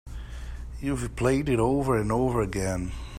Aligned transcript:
You've 0.79 1.15
played 1.15 1.47
it 1.47 1.59
over 1.59 1.95
and 1.95 2.11
over 2.11 2.41
again. 2.41 2.91